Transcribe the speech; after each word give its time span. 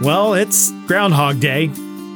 Well, 0.00 0.32
it's 0.32 0.72
Groundhog 0.86 1.40
Day. 1.40 1.70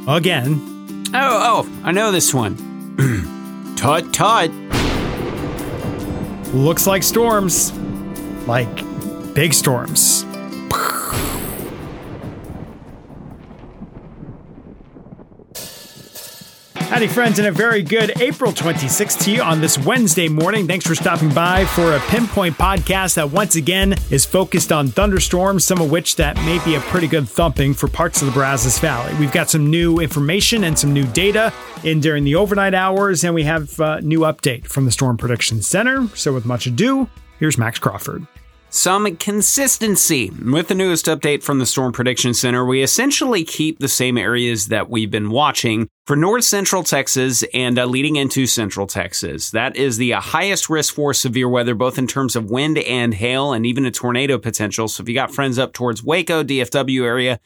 Again. 0.08 1.04
Oh, 1.12 1.66
oh, 1.66 1.80
I 1.84 1.92
know 1.92 2.12
this 2.12 2.32
one. 2.32 2.56
tut 3.76 4.10
tut. 4.10 4.50
Looks 6.54 6.86
like 6.86 7.02
storms. 7.02 7.72
Like 8.46 8.74
big 9.34 9.52
storms. 9.52 10.24
Howdy, 16.88 17.08
friends, 17.08 17.40
and 17.40 17.48
a 17.48 17.52
very 17.52 17.82
good 17.82 18.12
April 18.20 18.52
26th 18.52 19.24
to 19.24 19.32
you 19.32 19.42
on 19.42 19.60
this 19.60 19.76
Wednesday 19.78 20.28
morning. 20.28 20.68
Thanks 20.68 20.86
for 20.86 20.94
stopping 20.94 21.28
by 21.34 21.64
for 21.64 21.92
a 21.92 22.00
pinpoint 22.02 22.56
podcast 22.56 23.14
that 23.14 23.30
once 23.30 23.56
again 23.56 23.94
is 24.10 24.24
focused 24.24 24.70
on 24.70 24.88
thunderstorms, 24.88 25.64
some 25.64 25.80
of 25.80 25.90
which 25.90 26.14
that 26.16 26.36
may 26.36 26.64
be 26.64 26.76
a 26.76 26.80
pretty 26.80 27.08
good 27.08 27.28
thumping 27.28 27.74
for 27.74 27.88
parts 27.88 28.22
of 28.22 28.26
the 28.26 28.32
Brazos 28.32 28.78
Valley. 28.78 29.12
We've 29.18 29.32
got 29.32 29.50
some 29.50 29.70
new 29.70 29.98
information 29.98 30.62
and 30.62 30.78
some 30.78 30.92
new 30.92 31.04
data 31.06 31.52
in 31.82 31.98
during 31.98 32.22
the 32.22 32.36
overnight 32.36 32.74
hours, 32.74 33.24
and 33.24 33.34
we 33.34 33.42
have 33.42 33.80
a 33.80 34.00
new 34.00 34.20
update 34.20 34.66
from 34.66 34.84
the 34.84 34.92
Storm 34.92 35.16
Prediction 35.16 35.62
Center. 35.62 36.06
So, 36.14 36.32
with 36.32 36.44
much 36.44 36.66
ado, 36.66 37.08
here's 37.40 37.58
Max 37.58 37.80
Crawford 37.80 38.24
some 38.74 39.16
consistency. 39.16 40.30
With 40.30 40.66
the 40.66 40.74
newest 40.74 41.06
update 41.06 41.44
from 41.44 41.60
the 41.60 41.66
Storm 41.66 41.92
Prediction 41.92 42.34
Center, 42.34 42.64
we 42.64 42.82
essentially 42.82 43.44
keep 43.44 43.78
the 43.78 43.88
same 43.88 44.18
areas 44.18 44.66
that 44.66 44.90
we've 44.90 45.12
been 45.12 45.30
watching 45.30 45.88
for 46.06 46.16
north 46.16 46.42
central 46.42 46.82
Texas 46.82 47.44
and 47.54 47.78
uh, 47.78 47.86
leading 47.86 48.16
into 48.16 48.46
central 48.46 48.88
Texas. 48.88 49.52
That 49.52 49.76
is 49.76 49.96
the 49.96 50.14
uh, 50.14 50.20
highest 50.20 50.68
risk 50.68 50.92
for 50.92 51.14
severe 51.14 51.48
weather, 51.48 51.76
both 51.76 51.98
in 51.98 52.08
terms 52.08 52.34
of 52.34 52.50
wind 52.50 52.78
and 52.78 53.14
hail 53.14 53.52
and 53.52 53.64
even 53.64 53.86
a 53.86 53.92
tornado 53.92 54.38
potential. 54.38 54.88
So 54.88 55.02
if 55.02 55.08
you 55.08 55.14
got 55.14 55.32
friends 55.32 55.56
up 55.56 55.72
towards 55.72 56.02
Waco, 56.02 56.42
DFW 56.42 57.04
area, 57.04 57.38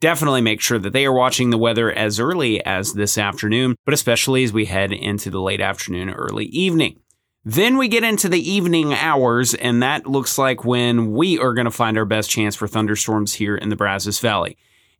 definitely 0.00 0.40
make 0.40 0.60
sure 0.60 0.80
that 0.80 0.92
they 0.92 1.06
are 1.06 1.12
watching 1.12 1.50
the 1.50 1.58
weather 1.58 1.92
as 1.92 2.18
early 2.18 2.62
as 2.66 2.94
this 2.94 3.16
afternoon, 3.16 3.76
but 3.84 3.94
especially 3.94 4.42
as 4.42 4.52
we 4.52 4.64
head 4.64 4.92
into 4.92 5.30
the 5.30 5.40
late 5.40 5.60
afternoon, 5.60 6.10
early 6.10 6.46
evening. 6.46 7.01
Then 7.44 7.76
we 7.76 7.88
get 7.88 8.04
into 8.04 8.28
the 8.28 8.50
evening 8.50 8.94
hours, 8.94 9.52
and 9.52 9.82
that 9.82 10.06
looks 10.06 10.38
like 10.38 10.64
when 10.64 11.12
we 11.12 11.40
are 11.40 11.54
going 11.54 11.64
to 11.64 11.72
find 11.72 11.98
our 11.98 12.04
best 12.04 12.30
chance 12.30 12.54
for 12.54 12.68
thunderstorms 12.68 13.34
here 13.34 13.56
in 13.56 13.68
the 13.68 13.74
Brazos 13.74 14.20
Valley. 14.20 14.56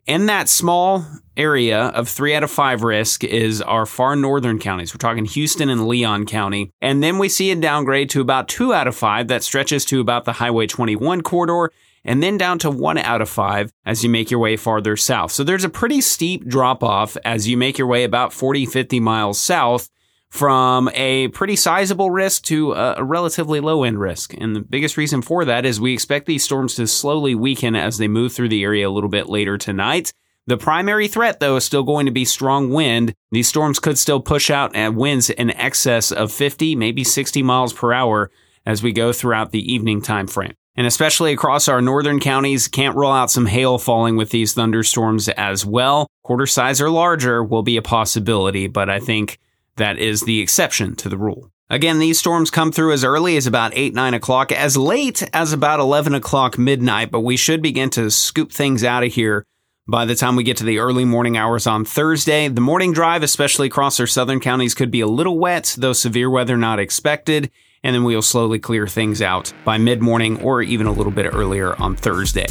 In 0.06 0.26
that 0.26 0.48
small 0.48 1.06
area 1.36 1.80
of 1.80 2.08
three 2.08 2.34
out 2.34 2.42
of 2.42 2.50
five 2.50 2.82
risk 2.82 3.22
is 3.22 3.62
our 3.62 3.86
far 3.86 4.16
northern 4.16 4.58
counties. 4.58 4.92
We're 4.92 4.98
talking 4.98 5.24
Houston 5.24 5.70
and 5.70 5.86
Leon 5.86 6.26
County. 6.26 6.72
And 6.80 7.00
then 7.00 7.18
we 7.18 7.28
see 7.28 7.52
a 7.52 7.54
downgrade 7.54 8.10
to 8.10 8.20
about 8.20 8.48
two 8.48 8.74
out 8.74 8.88
of 8.88 8.96
five 8.96 9.28
that 9.28 9.44
stretches 9.44 9.84
to 9.84 10.00
about 10.00 10.24
the 10.24 10.32
Highway 10.32 10.66
21 10.66 11.20
corridor 11.20 11.70
and 12.04 12.20
then 12.20 12.36
down 12.36 12.58
to 12.58 12.70
one 12.70 12.98
out 12.98 13.22
of 13.22 13.28
five 13.28 13.72
as 13.86 14.02
you 14.02 14.10
make 14.10 14.32
your 14.32 14.40
way 14.40 14.56
farther 14.56 14.96
south. 14.96 15.30
So 15.30 15.44
there's 15.44 15.62
a 15.62 15.68
pretty 15.68 16.00
steep 16.00 16.48
drop 16.48 16.82
off 16.82 17.16
as 17.24 17.46
you 17.46 17.56
make 17.56 17.78
your 17.78 17.86
way 17.86 18.02
about 18.02 18.32
40, 18.32 18.66
50 18.66 18.98
miles 18.98 19.40
south 19.40 19.88
from 20.33 20.88
a 20.94 21.28
pretty 21.28 21.55
sizable 21.55 22.11
risk 22.11 22.42
to 22.44 22.72
a 22.72 23.05
relatively 23.05 23.61
low 23.61 23.84
end 23.84 24.00
risk. 24.00 24.33
And 24.33 24.56
the 24.56 24.62
biggest 24.62 24.97
reason 24.97 25.20
for 25.20 25.44
that 25.44 25.66
is 25.66 25.78
we 25.78 25.92
expect 25.92 26.25
these 26.25 26.42
storms 26.42 26.75
to 26.77 26.86
slowly 26.86 27.34
weaken 27.34 27.77
as 27.77 27.98
they 27.98 28.08
move 28.08 28.33
through 28.33 28.48
the 28.48 28.62
area 28.62 28.88
a 28.88 28.91
little 28.91 29.10
bit 29.10 29.28
later 29.28 29.58
tonight. 29.58 30.10
The 30.47 30.56
primary 30.56 31.06
threat, 31.06 31.38
though, 31.38 31.56
is 31.56 31.66
still 31.66 31.83
going 31.83 32.06
to 32.06 32.12
be 32.12 32.25
strong 32.25 32.70
wind. 32.70 33.12
These 33.30 33.48
storms 33.48 33.78
could 33.78 33.98
still 33.98 34.20
push 34.20 34.48
out 34.48 34.75
at 34.75 34.94
winds 34.94 35.28
in 35.28 35.50
excess 35.50 36.10
of 36.10 36.33
50, 36.33 36.77
maybe 36.77 37.05
60 37.05 37.42
miles 37.42 37.75
per 37.75 37.92
hour 37.92 38.30
as 38.64 38.83
we 38.83 38.91
go 38.91 39.12
throughout 39.12 39.53
the 39.53 39.70
evening 39.70 40.00
time 40.00 40.27
frame. 40.27 40.55
And 40.77 40.86
especially 40.86 41.34
across 41.34 41.69
our 41.69 41.83
northern 41.83 42.20
counties, 42.20 42.69
can't 42.69 42.97
rule 42.97 43.12
out 43.12 43.30
some 43.30 43.44
hail 43.44 43.77
falling 43.77 44.16
with 44.16 44.30
these 44.30 44.55
thunderstorms 44.55 45.28
as 45.28 45.66
well. 45.66 46.06
Quarter 46.22 46.47
size 46.47 46.80
or 46.80 46.88
larger 46.88 47.44
will 47.44 47.62
be 47.62 47.77
a 47.77 47.83
possibility, 47.83 48.66
but 48.66 48.88
I 48.88 48.98
think 48.98 49.38
that 49.77 49.98
is 49.98 50.23
the 50.23 50.41
exception 50.41 50.97
to 50.97 51.09
the 51.09 51.19
rule. 51.19 51.51
Again, 51.70 51.98
these 51.98 52.19
storms 52.19 52.50
come 52.50 52.71
through 52.71 52.93
as 52.93 53.03
early 53.03 53.37
as 53.37 53.47
about 53.47 53.72
8, 53.75 53.94
9 53.94 54.15
o'clock, 54.15 54.53
as 54.53 54.77
late 54.77 55.22
as 55.33 55.55
about 55.55 55.81
11 55.81 56.15
o'clock 56.15 56.59
midnight, 56.59 57.10
but 57.10 57.21
we 57.21 57.37
should 57.37 57.62
begin 57.62 57.88
to 57.91 58.11
scoop 58.11 58.53
things 58.53 58.84
out 58.84 59.05
of 59.05 59.12
here 59.15 59.47
by 59.88 60.05
the 60.05 60.15
time 60.15 60.37
we 60.37 60.44
get 60.44 60.59
to 60.59 60.65
the 60.65 60.78
early 60.78 61.06
morning 61.06 61.37
hours 61.37 61.66
on 61.66 61.84
Thursday. 61.84 62.49
The 62.49 62.61
morning 62.61 62.93
drive, 62.93 63.22
especially 63.22 63.69
across 63.69 63.99
our 63.99 64.06
southern 64.06 64.38
counties, 64.38 64.75
could 64.75 64.91
be 64.91 65.00
a 65.00 65.06
little 65.06 65.38
wet, 65.38 65.75
though 65.78 65.94
severe 65.94 66.28
weather 66.28 66.59
not 66.59 66.78
expected, 66.78 67.50
and 67.82 67.94
then 67.94 68.05
we'll 68.05 68.22
slowly 68.22 68.59
clear 68.59 68.87
things 68.87 69.22
out 69.22 69.53
by 69.65 69.78
mid 69.78 70.03
morning 70.03 70.43
or 70.43 70.62
even 70.62 70.87
a 70.87 70.93
little 70.93 71.12
bit 71.12 71.32
earlier 71.32 71.75
on 71.81 71.97
Thursday. 71.97 72.47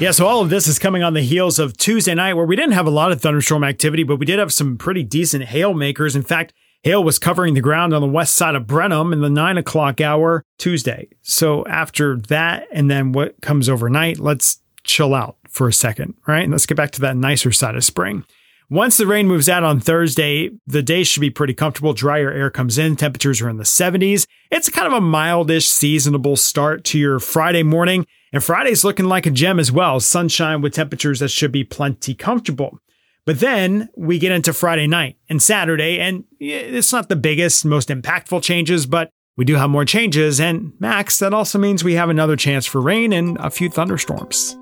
Yeah, 0.00 0.10
so 0.10 0.26
all 0.26 0.42
of 0.42 0.50
this 0.50 0.66
is 0.66 0.80
coming 0.80 1.04
on 1.04 1.14
the 1.14 1.22
heels 1.22 1.60
of 1.60 1.76
Tuesday 1.76 2.14
night, 2.14 2.34
where 2.34 2.44
we 2.44 2.56
didn't 2.56 2.72
have 2.72 2.86
a 2.86 2.90
lot 2.90 3.12
of 3.12 3.20
thunderstorm 3.20 3.62
activity, 3.62 4.02
but 4.02 4.16
we 4.16 4.26
did 4.26 4.40
have 4.40 4.52
some 4.52 4.76
pretty 4.76 5.04
decent 5.04 5.44
hail 5.44 5.72
makers. 5.72 6.16
In 6.16 6.22
fact, 6.22 6.52
hail 6.82 7.02
was 7.02 7.20
covering 7.20 7.54
the 7.54 7.60
ground 7.60 7.94
on 7.94 8.02
the 8.02 8.08
west 8.08 8.34
side 8.34 8.56
of 8.56 8.66
Brenham 8.66 9.12
in 9.12 9.20
the 9.20 9.30
nine 9.30 9.56
o'clock 9.56 10.00
hour 10.00 10.44
Tuesday. 10.58 11.08
So 11.22 11.64
after 11.66 12.18
that, 12.28 12.66
and 12.72 12.90
then 12.90 13.12
what 13.12 13.40
comes 13.40 13.68
overnight, 13.68 14.18
let's 14.18 14.60
chill 14.82 15.14
out 15.14 15.36
for 15.48 15.68
a 15.68 15.72
second, 15.72 16.14
right? 16.26 16.42
And 16.42 16.52
let's 16.52 16.66
get 16.66 16.76
back 16.76 16.90
to 16.92 17.00
that 17.02 17.16
nicer 17.16 17.52
side 17.52 17.76
of 17.76 17.84
spring. 17.84 18.24
Once 18.70 18.96
the 18.96 19.06
rain 19.06 19.28
moves 19.28 19.48
out 19.48 19.62
on 19.62 19.78
Thursday, 19.78 20.50
the 20.66 20.82
day 20.82 21.04
should 21.04 21.20
be 21.20 21.30
pretty 21.30 21.52
comfortable. 21.52 21.92
Drier 21.92 22.30
air 22.30 22.50
comes 22.50 22.78
in. 22.78 22.96
Temperatures 22.96 23.42
are 23.42 23.48
in 23.48 23.58
the 23.58 23.64
70s. 23.64 24.26
It's 24.50 24.70
kind 24.70 24.86
of 24.86 24.94
a 24.94 25.04
mildish, 25.04 25.66
seasonable 25.66 26.36
start 26.36 26.82
to 26.84 26.98
your 26.98 27.18
Friday 27.18 27.62
morning. 27.62 28.06
And 28.32 28.42
Friday's 28.42 28.82
looking 28.82 29.04
like 29.06 29.26
a 29.26 29.30
gem 29.30 29.60
as 29.60 29.70
well. 29.70 30.00
Sunshine 30.00 30.62
with 30.62 30.74
temperatures 30.74 31.20
that 31.20 31.28
should 31.28 31.52
be 31.52 31.62
plenty 31.62 32.14
comfortable. 32.14 32.78
But 33.26 33.40
then 33.40 33.90
we 33.96 34.18
get 34.18 34.32
into 34.32 34.52
Friday 34.52 34.86
night 34.86 35.16
and 35.28 35.42
Saturday, 35.42 35.98
and 35.98 36.24
it's 36.38 36.92
not 36.92 37.08
the 37.08 37.16
biggest, 37.16 37.64
most 37.64 37.88
impactful 37.88 38.42
changes, 38.42 38.86
but 38.86 39.10
we 39.36 39.44
do 39.44 39.54
have 39.56 39.70
more 39.70 39.84
changes. 39.84 40.40
And 40.40 40.72
Max, 40.78 41.18
that 41.20 41.32
also 41.32 41.58
means 41.58 41.82
we 41.82 41.94
have 41.94 42.10
another 42.10 42.36
chance 42.36 42.66
for 42.66 42.80
rain 42.80 43.12
and 43.12 43.38
a 43.38 43.50
few 43.50 43.70
thunderstorms. 43.70 44.56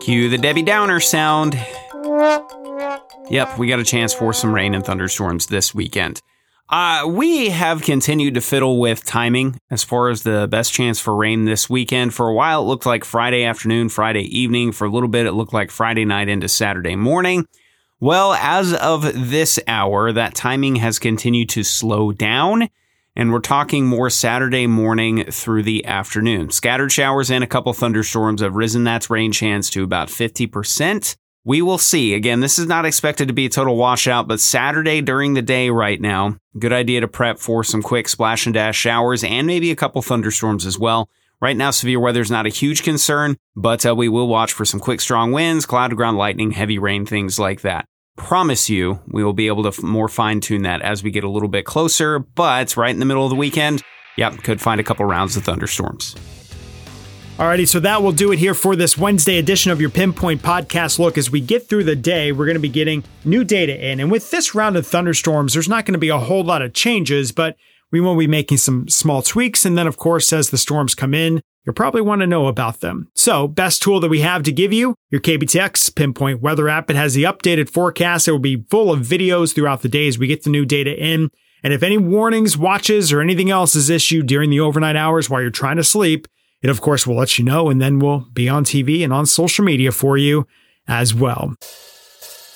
Cue 0.00 0.30
the 0.30 0.38
Debbie 0.38 0.62
Downer 0.62 1.00
sound. 1.00 1.58
Yep, 3.30 3.58
we 3.58 3.68
got 3.68 3.78
a 3.78 3.84
chance 3.84 4.14
for 4.14 4.32
some 4.32 4.54
rain 4.54 4.74
and 4.74 4.84
thunderstorms 4.84 5.46
this 5.46 5.74
weekend. 5.74 6.22
Uh, 6.70 7.04
we 7.06 7.48
have 7.50 7.82
continued 7.82 8.34
to 8.34 8.40
fiddle 8.40 8.78
with 8.78 9.04
timing 9.04 9.58
as 9.70 9.82
far 9.84 10.08
as 10.08 10.22
the 10.22 10.46
best 10.50 10.72
chance 10.72 11.00
for 11.00 11.14
rain 11.14 11.44
this 11.44 11.68
weekend. 11.68 12.14
For 12.14 12.28
a 12.28 12.34
while, 12.34 12.62
it 12.62 12.66
looked 12.66 12.86
like 12.86 13.04
Friday 13.04 13.44
afternoon, 13.44 13.88
Friday 13.88 14.22
evening. 14.22 14.72
For 14.72 14.86
a 14.86 14.90
little 14.90 15.08
bit, 15.08 15.26
it 15.26 15.32
looked 15.32 15.52
like 15.52 15.70
Friday 15.70 16.04
night 16.04 16.28
into 16.28 16.48
Saturday 16.48 16.96
morning. 16.96 17.46
Well, 18.00 18.34
as 18.34 18.72
of 18.74 19.02
this 19.30 19.58
hour, 19.66 20.12
that 20.12 20.34
timing 20.34 20.76
has 20.76 20.98
continued 20.98 21.48
to 21.50 21.64
slow 21.64 22.12
down, 22.12 22.68
and 23.16 23.32
we're 23.32 23.40
talking 23.40 23.86
more 23.86 24.08
Saturday 24.08 24.66
morning 24.66 25.24
through 25.24 25.64
the 25.64 25.84
afternoon. 25.84 26.50
Scattered 26.50 26.92
showers 26.92 27.30
and 27.30 27.42
a 27.42 27.48
couple 27.48 27.72
thunderstorms 27.72 28.40
have 28.40 28.54
risen 28.54 28.84
that 28.84 29.10
rain 29.10 29.32
chance 29.32 29.68
to 29.70 29.82
about 29.84 30.08
50%. 30.08 31.16
We 31.48 31.62
will 31.62 31.78
see. 31.78 32.12
Again, 32.12 32.40
this 32.40 32.58
is 32.58 32.66
not 32.66 32.84
expected 32.84 33.28
to 33.28 33.32
be 33.32 33.46
a 33.46 33.48
total 33.48 33.74
washout, 33.74 34.28
but 34.28 34.38
Saturday 34.38 35.00
during 35.00 35.32
the 35.32 35.40
day 35.40 35.70
right 35.70 35.98
now, 35.98 36.36
good 36.58 36.74
idea 36.74 37.00
to 37.00 37.08
prep 37.08 37.38
for 37.38 37.64
some 37.64 37.80
quick 37.80 38.06
splash 38.06 38.44
and 38.44 38.52
dash 38.52 38.76
showers 38.76 39.24
and 39.24 39.46
maybe 39.46 39.70
a 39.70 39.76
couple 39.76 40.02
thunderstorms 40.02 40.66
as 40.66 40.78
well. 40.78 41.08
Right 41.40 41.56
now, 41.56 41.70
severe 41.70 42.00
weather 42.00 42.20
is 42.20 42.30
not 42.30 42.44
a 42.44 42.50
huge 42.50 42.82
concern, 42.82 43.38
but 43.56 43.86
uh, 43.86 43.94
we 43.96 44.10
will 44.10 44.28
watch 44.28 44.52
for 44.52 44.66
some 44.66 44.78
quick, 44.78 45.00
strong 45.00 45.32
winds, 45.32 45.64
cloud 45.64 45.88
to 45.88 45.96
ground 45.96 46.18
lightning, 46.18 46.50
heavy 46.50 46.78
rain, 46.78 47.06
things 47.06 47.38
like 47.38 47.62
that. 47.62 47.86
Promise 48.18 48.68
you, 48.68 49.00
we 49.06 49.24
will 49.24 49.32
be 49.32 49.46
able 49.46 49.62
to 49.62 49.70
f- 49.70 49.82
more 49.82 50.08
fine 50.08 50.40
tune 50.40 50.64
that 50.64 50.82
as 50.82 51.02
we 51.02 51.10
get 51.10 51.24
a 51.24 51.30
little 51.30 51.48
bit 51.48 51.64
closer, 51.64 52.18
but 52.18 52.76
right 52.76 52.90
in 52.90 52.98
the 52.98 53.06
middle 53.06 53.24
of 53.24 53.30
the 53.30 53.36
weekend, 53.36 53.82
yep, 54.18 54.36
could 54.42 54.60
find 54.60 54.82
a 54.82 54.84
couple 54.84 55.06
rounds 55.06 55.34
of 55.34 55.44
thunderstorms. 55.44 56.14
Alrighty, 57.38 57.68
so 57.68 57.78
that 57.78 58.02
will 58.02 58.10
do 58.10 58.32
it 58.32 58.40
here 58.40 58.52
for 58.52 58.74
this 58.74 58.98
Wednesday 58.98 59.38
edition 59.38 59.70
of 59.70 59.80
your 59.80 59.90
Pinpoint 59.90 60.42
Podcast. 60.42 60.98
Look, 60.98 61.16
as 61.16 61.30
we 61.30 61.40
get 61.40 61.68
through 61.68 61.84
the 61.84 61.94
day, 61.94 62.32
we're 62.32 62.46
going 62.46 62.56
to 62.56 62.60
be 62.60 62.68
getting 62.68 63.04
new 63.24 63.44
data 63.44 63.80
in. 63.80 64.00
And 64.00 64.10
with 64.10 64.32
this 64.32 64.56
round 64.56 64.76
of 64.76 64.88
thunderstorms, 64.88 65.52
there's 65.52 65.68
not 65.68 65.84
going 65.84 65.92
to 65.92 66.00
be 66.00 66.08
a 66.08 66.18
whole 66.18 66.42
lot 66.42 66.62
of 66.62 66.74
changes, 66.74 67.30
but 67.30 67.54
we 67.92 68.00
will 68.00 68.16
be 68.16 68.26
making 68.26 68.58
some 68.58 68.88
small 68.88 69.22
tweaks. 69.22 69.64
And 69.64 69.78
then, 69.78 69.86
of 69.86 69.96
course, 69.96 70.32
as 70.32 70.50
the 70.50 70.58
storms 70.58 70.96
come 70.96 71.14
in, 71.14 71.40
you'll 71.64 71.74
probably 71.74 72.00
want 72.00 72.22
to 72.22 72.26
know 72.26 72.48
about 72.48 72.80
them. 72.80 73.08
So, 73.14 73.46
best 73.46 73.82
tool 73.82 74.00
that 74.00 74.08
we 74.08 74.18
have 74.18 74.42
to 74.42 74.50
give 74.50 74.72
you, 74.72 74.96
your 75.10 75.20
KBTX 75.20 75.94
Pinpoint 75.94 76.42
Weather 76.42 76.68
app. 76.68 76.90
It 76.90 76.96
has 76.96 77.14
the 77.14 77.22
updated 77.22 77.70
forecast. 77.70 78.26
It 78.26 78.32
will 78.32 78.40
be 78.40 78.64
full 78.68 78.92
of 78.92 79.06
videos 79.06 79.54
throughout 79.54 79.82
the 79.82 79.88
day 79.88 80.08
as 80.08 80.18
we 80.18 80.26
get 80.26 80.42
the 80.42 80.50
new 80.50 80.66
data 80.66 80.92
in. 81.00 81.30
And 81.62 81.72
if 81.72 81.84
any 81.84 81.98
warnings, 81.98 82.58
watches, 82.58 83.12
or 83.12 83.20
anything 83.20 83.48
else 83.48 83.76
is 83.76 83.90
issued 83.90 84.26
during 84.26 84.50
the 84.50 84.58
overnight 84.58 84.96
hours 84.96 85.30
while 85.30 85.40
you're 85.40 85.50
trying 85.50 85.76
to 85.76 85.84
sleep, 85.84 86.26
it, 86.62 86.70
of 86.70 86.80
course, 86.80 87.06
will 87.06 87.16
let 87.16 87.38
you 87.38 87.44
know, 87.44 87.68
and 87.70 87.80
then 87.80 87.98
we'll 87.98 88.26
be 88.32 88.48
on 88.48 88.64
TV 88.64 89.04
and 89.04 89.12
on 89.12 89.26
social 89.26 89.64
media 89.64 89.92
for 89.92 90.16
you 90.16 90.46
as 90.86 91.14
well. 91.14 91.54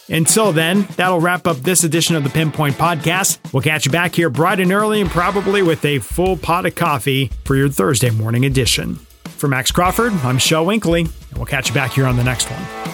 Until 0.09 0.53
then, 0.53 0.87
that'll 0.97 1.21
wrap 1.21 1.47
up 1.47 1.59
this 1.59 1.85
edition 1.85 2.17
of 2.17 2.25
the 2.25 2.31
Pinpoint 2.31 2.75
Podcast. 2.75 3.39
We'll 3.53 3.63
catch 3.63 3.87
you 3.87 3.93
back 3.93 4.15
here 4.15 4.29
bright 4.29 4.61
and 4.61 4.73
early 4.73 5.01
and 5.01 5.09
probably 5.09 5.63
with 5.63 5.85
a 5.85 6.01
full 6.01 6.37
pot 6.37 6.67
of 6.67 6.75
coffee 6.75 7.31
for 7.45 7.55
your 7.57 7.69
Thursday 7.69 8.11
morning 8.11 8.45
edition. 8.45 8.97
For 9.25 9.49
Max 9.49 9.71
Crawford, 9.71 10.13
I'm 10.25 10.39
Shel 10.39 10.67
Winkley, 10.67 11.03
and 11.03 11.37
we'll 11.37 11.47
catch 11.47 11.69
you 11.69 11.75
back 11.75 11.93
here 11.93 12.07
on 12.07 12.17
the 12.17 12.25
next 12.25 12.51
one. 12.51 12.92